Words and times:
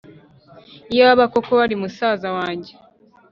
Iyaba 0.93 1.23
koko 1.33 1.51
wari 1.59 1.75
musaza 1.81 2.27
wanjye, 2.37 2.71